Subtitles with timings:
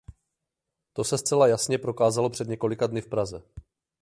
[0.93, 3.43] To se zcela jasně prokázalo před několika dny v Praze.